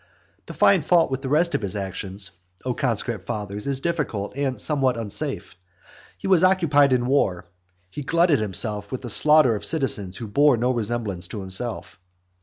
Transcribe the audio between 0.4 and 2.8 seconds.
To find fault with the rest of his actions, O